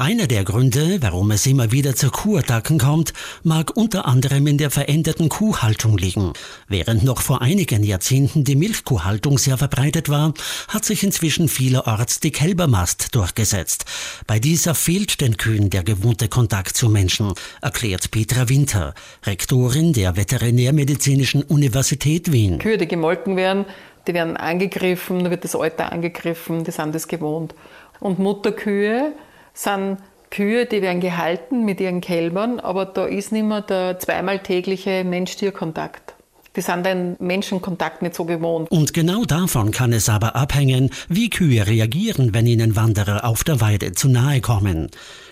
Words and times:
Einer 0.00 0.28
der 0.28 0.44
Gründe, 0.44 0.98
warum 1.02 1.32
es 1.32 1.44
immer 1.44 1.72
wieder 1.72 1.96
zu 1.96 2.08
Kuhattacken 2.08 2.78
kommt, 2.78 3.12
mag 3.42 3.76
unter 3.76 4.06
anderem 4.06 4.46
in 4.46 4.56
der 4.56 4.70
veränderten 4.70 5.28
Kuhhaltung 5.28 5.98
liegen. 5.98 6.34
Während 6.68 7.02
noch 7.02 7.20
vor 7.20 7.42
einigen 7.42 7.82
Jahrzehnten 7.82 8.44
die 8.44 8.54
Milchkuhhaltung 8.54 9.38
sehr 9.38 9.58
verbreitet 9.58 10.08
war, 10.08 10.34
hat 10.68 10.84
sich 10.84 11.02
inzwischen 11.02 11.48
vielerorts 11.48 12.20
die 12.20 12.30
Kälbermast 12.30 13.16
durchgesetzt. 13.16 13.86
Bei 14.28 14.38
dieser 14.38 14.76
fehlt 14.76 15.20
den 15.20 15.36
Kühen 15.36 15.68
der 15.68 15.82
gewohnte 15.82 16.28
Kontakt 16.28 16.76
zu 16.76 16.88
Menschen, 16.88 17.32
erklärt 17.60 18.12
Petra 18.12 18.48
Winter, 18.48 18.94
Rektorin 19.26 19.94
der 19.94 20.16
Veterinärmedizinischen 20.16 21.42
Universität 21.42 22.30
Wien. 22.30 22.60
Kühe, 22.60 22.78
die 22.78 22.86
gemolken 22.86 23.34
werden, 23.34 23.64
die 24.06 24.14
werden 24.14 24.36
angegriffen, 24.36 25.24
da 25.24 25.30
wird 25.30 25.42
das 25.42 25.56
Alter 25.56 25.90
angegriffen, 25.90 26.62
die 26.62 26.70
sind 26.70 26.94
das 26.94 27.08
gewohnt. 27.08 27.52
Und 27.98 28.20
Mutterkühe, 28.20 29.12
sind 29.58 29.98
Kühe, 30.30 30.66
die 30.66 30.82
werden 30.82 31.00
gehalten 31.00 31.64
mit 31.64 31.80
ihren 31.80 32.00
Kälbern, 32.00 32.60
aber 32.60 32.84
da 32.84 33.06
ist 33.06 33.32
nicht 33.32 33.44
mehr 33.44 33.62
der 33.62 33.98
zweimal 33.98 34.40
tägliche 34.40 35.02
Mensch-Tier-Kontakt. 35.04 36.14
Die 36.56 36.62
sind 36.62 36.84
den 36.84 37.16
Menschenkontakt 37.20 38.02
nicht 38.02 38.14
so 38.14 38.24
gewohnt. 38.24 38.70
Und 38.70 38.92
genau 38.92 39.24
davon 39.24 39.70
kann 39.70 39.92
es 39.92 40.08
aber 40.08 40.34
abhängen, 40.34 40.90
wie 41.08 41.30
Kühe 41.30 41.66
reagieren, 41.66 42.34
wenn 42.34 42.46
ihnen 42.46 42.74
Wanderer 42.74 43.24
auf 43.24 43.44
der 43.44 43.60
Weide 43.60 43.92
zu 43.92 44.08
nahe 44.08 44.40
kommen. 44.40 44.90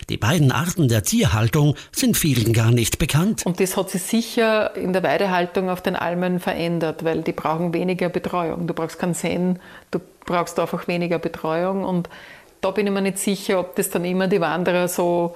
Die 0.09 0.15
beiden 0.15 0.51
Arten 0.51 0.87
der 0.87 1.03
Tierhaltung 1.03 1.75
sind 1.91 2.15
vielen 2.15 2.53
gar 2.53 2.71
nicht 2.71 2.97
bekannt. 2.97 3.45
Und 3.45 3.59
das 3.59 3.75
hat 3.75 3.89
sich 3.89 4.03
sicher 4.03 4.75
in 4.77 4.93
der 4.93 5.03
Weidehaltung 5.03 5.69
auf 5.69 5.81
den 5.81 5.97
Almen 5.97 6.39
verändert, 6.39 7.03
weil 7.03 7.23
die 7.23 7.33
brauchen 7.33 7.73
weniger 7.73 8.07
Betreuung. 8.07 8.65
Du 8.67 8.73
brauchst 8.73 8.97
keinen 8.97 9.13
Sen, 9.13 9.59
du 9.91 9.99
brauchst 10.25 10.57
einfach 10.59 10.87
weniger 10.87 11.19
Betreuung 11.19 11.83
und 11.83 12.07
da 12.61 12.71
bin 12.71 12.87
ich 12.87 12.93
mir 12.93 13.01
nicht 13.01 13.19
sicher, 13.19 13.59
ob 13.59 13.75
das 13.75 13.89
dann 13.89 14.05
immer 14.05 14.27
die 14.27 14.41
Wanderer 14.41 14.87
so 14.87 15.35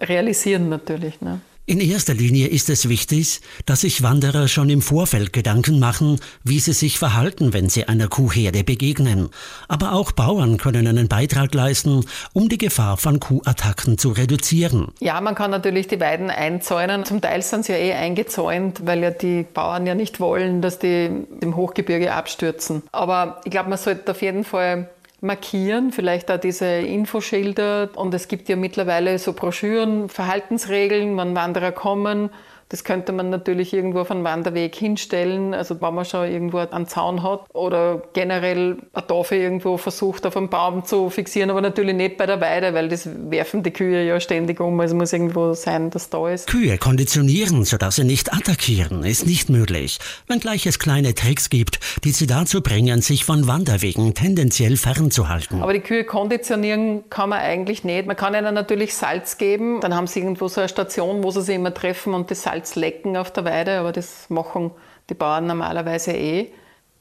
realisieren 0.00 0.68
natürlich. 0.68 1.20
Ne? 1.20 1.40
In 1.70 1.78
erster 1.78 2.14
Linie 2.14 2.48
ist 2.48 2.68
es 2.68 2.88
wichtig, 2.88 3.42
dass 3.64 3.82
sich 3.82 4.02
Wanderer 4.02 4.48
schon 4.48 4.70
im 4.70 4.82
Vorfeld 4.82 5.32
Gedanken 5.32 5.78
machen, 5.78 6.18
wie 6.42 6.58
sie 6.58 6.72
sich 6.72 6.98
verhalten, 6.98 7.52
wenn 7.52 7.68
sie 7.68 7.84
einer 7.84 8.08
Kuhherde 8.08 8.64
begegnen. 8.64 9.28
Aber 9.68 9.92
auch 9.92 10.10
Bauern 10.10 10.56
können 10.56 10.88
einen 10.88 11.06
Beitrag 11.06 11.54
leisten, 11.54 12.04
um 12.32 12.48
die 12.48 12.58
Gefahr 12.58 12.96
von 12.96 13.20
Kuhattacken 13.20 13.98
zu 13.98 14.08
reduzieren. 14.08 14.88
Ja, 14.98 15.20
man 15.20 15.36
kann 15.36 15.52
natürlich 15.52 15.86
die 15.86 16.00
Weiden 16.00 16.28
einzäunen. 16.28 17.04
Zum 17.04 17.20
Teil 17.20 17.40
sind 17.42 17.64
sie 17.64 17.72
ja 17.72 17.78
eh 17.78 17.92
eingezäunt, 17.92 18.84
weil 18.84 19.00
ja 19.00 19.10
die 19.12 19.44
Bauern 19.44 19.86
ja 19.86 19.94
nicht 19.94 20.18
wollen, 20.18 20.62
dass 20.62 20.80
die 20.80 21.08
im 21.40 21.54
Hochgebirge 21.54 22.12
abstürzen. 22.12 22.82
Aber 22.90 23.40
ich 23.44 23.52
glaube, 23.52 23.68
man 23.68 23.78
sollte 23.78 24.10
auf 24.10 24.22
jeden 24.22 24.42
Fall 24.42 24.90
markieren, 25.20 25.92
vielleicht 25.92 26.30
auch 26.30 26.38
diese 26.38 26.66
Infoschilder. 26.66 27.90
Und 27.94 28.14
es 28.14 28.28
gibt 28.28 28.48
ja 28.48 28.56
mittlerweile 28.56 29.18
so 29.18 29.32
Broschüren, 29.32 30.08
Verhaltensregeln, 30.08 31.16
wann 31.16 31.34
Wanderer 31.34 31.72
kommen, 31.72 32.30
das 32.70 32.84
könnte 32.84 33.10
man 33.10 33.30
natürlich 33.30 33.72
irgendwo 33.72 34.00
auf 34.00 34.12
einen 34.12 34.22
Wanderweg 34.22 34.76
hinstellen, 34.76 35.54
also 35.54 35.80
wenn 35.80 35.92
man 35.92 36.04
schon 36.04 36.30
irgendwo 36.30 36.58
einen 36.58 36.86
Zaun 36.86 37.24
hat 37.24 37.40
oder 37.52 38.00
generell 38.12 38.78
eine 38.92 39.06
Tafel 39.06 39.38
irgendwo 39.38 39.76
versucht 39.76 40.24
auf 40.24 40.36
einen 40.36 40.48
Baum 40.48 40.84
zu 40.84 41.10
fixieren, 41.10 41.50
aber 41.50 41.60
natürlich 41.60 41.96
nicht 41.96 42.16
bei 42.16 42.26
der 42.26 42.40
Weide, 42.40 42.72
weil 42.72 42.88
das 42.88 43.08
werfen 43.28 43.64
die 43.64 43.72
Kühe 43.72 44.06
ja 44.06 44.20
ständig 44.20 44.60
um. 44.60 44.78
Also 44.78 44.94
muss 44.94 45.12
irgendwo 45.12 45.54
sein, 45.54 45.90
dass 45.90 46.10
da 46.10 46.28
ist. 46.30 46.46
Kühe 46.46 46.78
konditionieren, 46.78 47.64
sodass 47.64 47.96
sie 47.96 48.04
nicht 48.04 48.32
attackieren, 48.32 49.02
ist 49.02 49.26
nicht 49.26 49.50
möglich, 49.50 49.98
wenngleich 50.28 50.64
es 50.66 50.78
kleine 50.78 51.12
Tricks 51.12 51.50
gibt, 51.50 51.80
die 52.04 52.12
sie 52.12 52.28
dazu 52.28 52.62
bringen, 52.62 53.02
sich 53.02 53.24
von 53.24 53.48
Wanderwegen 53.48 54.14
tendenziell 54.14 54.76
fernzuhalten. 54.76 55.60
Aber 55.60 55.72
die 55.72 55.80
Kühe 55.80 56.04
konditionieren 56.04 57.10
kann 57.10 57.30
man 57.30 57.40
eigentlich 57.40 57.82
nicht. 57.82 58.06
Man 58.06 58.16
kann 58.16 58.32
ihnen 58.32 58.54
natürlich 58.54 58.94
Salz 58.94 59.38
geben, 59.38 59.80
dann 59.80 59.96
haben 59.96 60.06
sie 60.06 60.20
irgendwo 60.20 60.46
so 60.46 60.60
eine 60.60 60.68
Station, 60.68 61.24
wo 61.24 61.32
sie 61.32 61.42
sich 61.42 61.56
immer 61.56 61.74
treffen 61.74 62.14
und 62.14 62.30
das 62.30 62.42
Salz 62.42 62.59
Salz 62.60 62.76
lecken 62.76 63.16
auf 63.16 63.30
der 63.30 63.44
Weide, 63.44 63.78
aber 63.78 63.92
das 63.92 64.28
machen 64.28 64.70
die 65.08 65.14
Bauern 65.14 65.46
normalerweise 65.46 66.12
eh. 66.12 66.48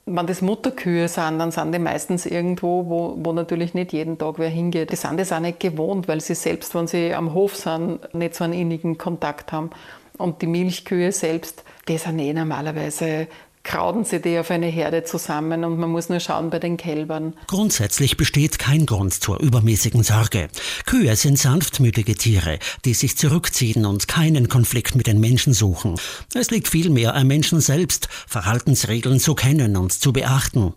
Wenn 0.06 0.26
das 0.26 0.42
Mutterkühe 0.42 1.08
sind, 1.08 1.38
dann 1.38 1.52
sind 1.52 1.72
die 1.72 1.80
meistens 1.80 2.26
irgendwo, 2.26 2.90
wo, 2.90 3.16
wo 3.20 3.34
natürlich 3.34 3.74
nicht 3.74 3.94
jeden 3.94 4.18
Tag 4.18 4.36
wer 4.40 4.50
hingeht. 4.50 4.92
Die 4.92 4.96
sind 4.96 5.20
das 5.20 5.32
auch 5.32 5.40
nicht 5.40 5.60
gewohnt, 5.60 6.08
weil 6.08 6.20
sie 6.22 6.34
selbst, 6.34 6.74
wenn 6.74 6.88
sie 6.88 7.14
am 7.14 7.34
Hof 7.34 7.56
sind, 7.56 8.12
nicht 8.16 8.34
so 8.34 8.44
einen 8.44 8.54
innigen 8.54 8.98
Kontakt 8.98 9.52
haben. 9.52 9.70
Und 10.18 10.42
die 10.42 10.48
Milchkühe 10.48 11.12
selbst, 11.12 11.64
die 11.88 11.98
sind 11.98 12.20
eh 12.20 12.34
normalerweise 12.34 13.28
krauden 13.70 14.04
sie 14.04 14.20
die 14.20 14.40
auf 14.40 14.50
eine 14.50 14.66
Herde 14.66 15.04
zusammen 15.04 15.64
und 15.64 15.78
man 15.78 15.92
muss 15.92 16.10
nur 16.10 16.20
schauen 16.20 16.50
bei 16.50 16.58
den 16.58 16.76
Kälbern. 16.76 17.36
Grundsätzlich 17.46 18.18
besteht 18.18 18.58
kein 18.58 18.88
Grund 18.88 19.14
zur 19.14 19.40
übermäßigen 19.40 20.02
Sorge. 20.02 20.48
Kühe 20.88 21.16
sind 21.16 21.38
sanftmütige 21.38 22.16
Tiere, 22.16 22.58
die 22.84 22.96
sich 22.96 23.16
zurückziehen 23.16 23.86
und 23.86 24.08
keinen 24.08 24.50
Konflikt 24.50 24.96
mit 24.96 25.06
den 25.06 25.20
Menschen 25.20 25.54
suchen. 25.54 26.00
Es 26.34 26.50
liegt 26.50 26.68
vielmehr 26.68 27.14
am 27.14 27.28
Menschen 27.28 27.62
selbst, 27.62 28.10
Verhaltensregeln 28.10 29.20
zu 29.20 29.36
kennen 29.36 29.78
und 29.78 29.94
zu 29.94 30.14
beachten. 30.14 30.74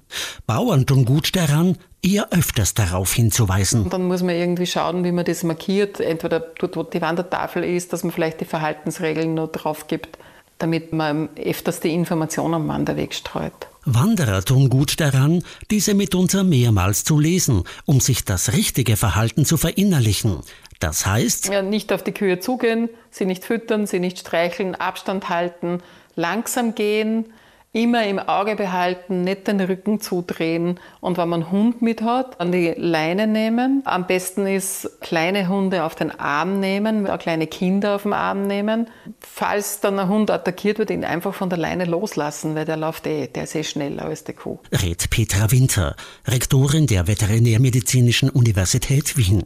Bauern 0.47 0.85
tun 0.85 1.07
gut 1.07 1.35
daran, 1.35 1.79
eher 2.03 2.31
öfters 2.31 2.75
darauf 2.75 3.15
hinzuweisen. 3.15 3.85
Und 3.85 3.93
dann 3.95 4.07
muss 4.07 4.23
man 4.23 4.35
irgendwie 4.35 4.67
schauen, 4.67 5.03
wie 5.03 5.13
man 5.13 5.25
das 5.25 5.45
markiert. 5.45 5.99
Entweder 5.99 6.41
dort, 6.41 6.77
wo 6.77 6.83
die 6.83 7.01
Wandertafel 7.01 7.65
ist, 7.65 7.95
dass 7.95 8.05
man 8.05 8.13
vielleicht 8.13 8.43
die 8.43 8.45
Verhaltensregeln 8.45 9.33
noch 9.33 9.51
drauf 9.51 9.87
gibt 9.87 10.19
damit 10.63 10.93
man 10.93 11.29
öfters 11.37 11.81
die 11.81 11.93
Informationen 11.93 12.55
am 12.55 12.69
Wanderweg 12.69 13.15
streut. 13.15 13.53
Wanderer 13.85 14.45
tun 14.45 14.69
gut 14.69 15.01
daran, 15.01 15.43
diese 15.73 15.93
mitunter 15.93 16.45
mehrmals 16.45 17.03
zu 17.03 17.19
lesen, 17.19 17.65
um 17.85 17.99
sich 17.99 18.25
das 18.25 18.53
richtige 18.53 18.97
Verhalten 18.97 19.45
zu 19.45 19.57
verinnerlichen. 19.57 20.39
Das 20.79 21.05
heißt, 21.05 21.49
ja, 21.49 21.63
nicht 21.63 21.93
auf 21.93 22.05
die 22.05 22.13
Kühe 22.13 22.39
zugehen, 22.39 22.89
sie 23.11 23.25
nicht 23.25 23.45
füttern, 23.45 23.89
sie 23.89 23.99
nicht 23.99 24.21
streicheln, 24.21 24.77
Abstand 24.77 25.29
halten, 25.29 25.83
langsam 26.15 26.77
gehen, 26.77 27.25
immer 27.73 28.07
im 28.07 28.19
Auge 28.19 28.55
behalten, 28.55 29.23
nicht 29.23 29.47
den 29.47 29.61
Rücken 29.61 30.01
zudrehen 30.01 30.79
und 31.01 31.17
wenn 31.17 31.29
man 31.29 31.51
Hund 31.51 31.81
mit 31.81 32.03
hat, 32.03 32.39
an 32.39 32.53
die 32.53 32.75
Leine 32.77 33.27
nehmen. 33.27 33.83
Am 33.87 34.07
besten 34.07 34.47
ist 34.47 35.01
kleine 35.01 35.49
Hunde 35.49 35.85
auf 35.85 35.95
den 35.95 36.11
Arm 36.11 36.61
nehmen, 36.61 37.07
auch 37.07 37.19
kleine 37.19 37.47
Kinder 37.47 37.95
auf 37.95 38.03
den 38.03 38.13
Arm 38.13 38.47
nehmen. 38.47 38.89
Falls 39.21 39.81
dann 39.81 39.99
ein 39.99 40.09
Hund 40.09 40.31
attackiert 40.31 40.79
wird, 40.79 40.91
ihn 40.91 41.05
einfach 41.05 41.33
von 41.33 41.49
der 41.49 41.59
Leine 41.59 41.87
loslassen, 41.87 42.55
weil 42.55 42.67
der 42.67 42.77
läuft 42.77 43.07
eh, 43.07 43.27
der 43.29 43.45
ist 43.45 43.55
eh 43.55 43.65
schneller 43.65 44.05
als 44.05 44.25
die 44.25 44.35
Kuh. 44.35 44.59
Rät 44.71 45.09
Petra 45.09 45.51
Winter, 45.51 45.97
Rektorin 46.27 46.87
der 46.87 47.07
Veterinärmedizinischen 47.07 48.29
Universität 48.29 49.17
Wien. 49.17 49.45